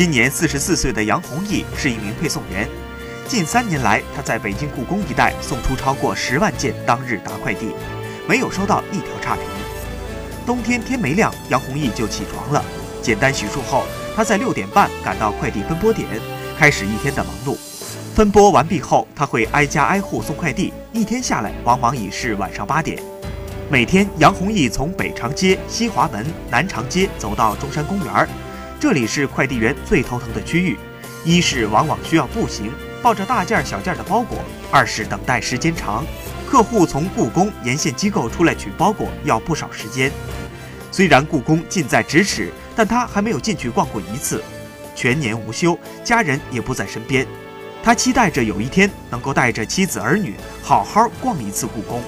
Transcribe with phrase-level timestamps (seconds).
[0.00, 2.66] 今年四十四岁的杨弘毅是一名配送员，
[3.28, 7.66] 近三年来，他在北京故宫一带送出超过十万件当日达快递，
[8.26, 9.44] 没有收到一条差评。
[10.46, 12.64] 冬天天没亮，杨弘毅就起床了，
[13.02, 13.84] 简单洗漱后，
[14.16, 16.08] 他在六点半赶到快递分拨点，
[16.58, 17.58] 开始一天的忙碌。
[18.14, 22.98] 分拨完毕后，他会挨家挨户送快递，一天下来往往已是晚上八点。
[23.70, 28.26] 每天，杨弘毅从北长街、西华门、南长街走到中山公园，
[28.80, 30.74] 这里是快递员最头疼的区域。
[31.22, 34.38] 一是往往需要步行，抱着大件小件的包裹；
[34.72, 36.02] 二是等待时间长，
[36.48, 40.10] 客户从故宫沿线机构出来取包裹要不少时间。
[40.90, 44.42] 虽然故宫近在咫尺，但他还没有进去逛过一次。
[44.96, 47.26] 全年无休，家人也不在身边，
[47.82, 52.02] 他期待着有一天能够带着妻子儿女好好逛一次故宫。